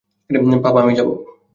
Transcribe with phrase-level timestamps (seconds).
[0.63, 1.11] পাপা আমি যাবো।